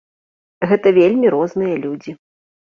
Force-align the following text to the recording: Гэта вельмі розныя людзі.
Гэта 0.71 0.93
вельмі 0.99 1.27
розныя 1.35 1.75
людзі. 1.85 2.11